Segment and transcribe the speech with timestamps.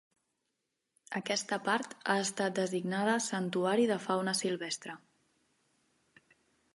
[1.19, 4.97] Aquesta part ha estat designada santuari de fauna silvestre.